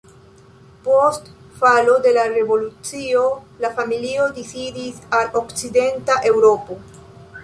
Post 0.85 1.27
falo 1.59 1.97
de 2.05 2.13
la 2.15 2.23
revolucio 2.31 3.21
la 3.65 3.69
familio 3.81 4.25
disidis 4.39 5.03
al 5.19 5.29
okcidenta 5.43 6.17
Eŭropo. 6.31 6.79